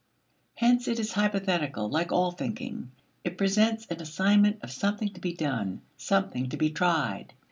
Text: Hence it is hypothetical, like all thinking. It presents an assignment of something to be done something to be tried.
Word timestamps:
Hence 0.55 0.87
it 0.87 0.99
is 0.99 1.13
hypothetical, 1.13 1.87
like 1.87 2.11
all 2.11 2.31
thinking. 2.31 2.89
It 3.23 3.37
presents 3.37 3.85
an 3.85 4.01
assignment 4.01 4.57
of 4.63 4.71
something 4.71 5.09
to 5.13 5.21
be 5.21 5.33
done 5.35 5.81
something 5.95 6.49
to 6.49 6.57
be 6.57 6.71
tried. 6.71 7.33